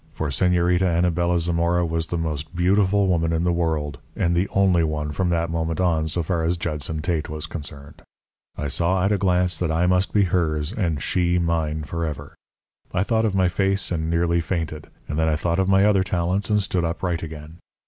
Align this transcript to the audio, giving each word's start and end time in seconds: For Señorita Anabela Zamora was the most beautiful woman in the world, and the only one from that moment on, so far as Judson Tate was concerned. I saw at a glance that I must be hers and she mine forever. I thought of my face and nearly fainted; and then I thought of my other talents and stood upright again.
For 0.13 0.29
Señorita 0.29 0.81
Anabela 0.97 1.39
Zamora 1.39 1.85
was 1.85 2.07
the 2.07 2.17
most 2.17 2.55
beautiful 2.55 3.05
woman 3.05 3.31
in 3.31 3.43
the 3.43 3.51
world, 3.53 3.99
and 4.15 4.35
the 4.35 4.49
only 4.49 4.83
one 4.83 5.11
from 5.11 5.29
that 5.29 5.51
moment 5.51 5.79
on, 5.79 6.07
so 6.07 6.23
far 6.23 6.43
as 6.43 6.57
Judson 6.57 7.03
Tate 7.03 7.29
was 7.29 7.45
concerned. 7.45 8.01
I 8.57 8.67
saw 8.67 9.05
at 9.05 9.11
a 9.11 9.19
glance 9.19 9.59
that 9.59 9.71
I 9.71 9.85
must 9.85 10.11
be 10.11 10.23
hers 10.23 10.73
and 10.73 11.03
she 11.03 11.37
mine 11.37 11.83
forever. 11.83 12.33
I 12.91 13.03
thought 13.03 13.25
of 13.25 13.35
my 13.35 13.47
face 13.47 13.91
and 13.91 14.09
nearly 14.09 14.41
fainted; 14.41 14.87
and 15.07 15.19
then 15.19 15.27
I 15.27 15.35
thought 15.35 15.59
of 15.59 15.69
my 15.69 15.85
other 15.85 16.01
talents 16.03 16.49
and 16.49 16.63
stood 16.63 16.83
upright 16.83 17.21
again. 17.21 17.59